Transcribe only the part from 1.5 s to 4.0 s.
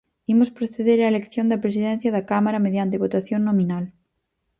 Presidencia da Cámara mediante votación nominal.